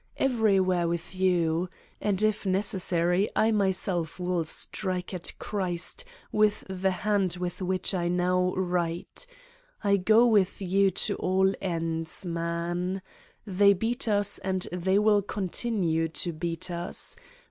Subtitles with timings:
[0.17, 1.69] Everywhere with you!
[2.01, 8.07] And if necessary, I myself will strike at Christ with the hand with which I
[8.07, 9.27] now write:
[9.83, 13.03] I 148 Satan's Diary go with you to all ends, man.
[13.45, 17.15] They beat us and they will continue to beat us.